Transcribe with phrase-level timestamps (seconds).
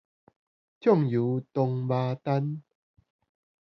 [0.03, 0.05] 暢遊
[1.53, 2.63] 唐麻丹